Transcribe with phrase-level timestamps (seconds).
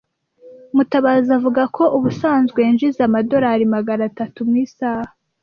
[0.75, 5.09] Mutabazi avuga ko ubusanzwe yinjiza amadorari magana atatu mu isaha.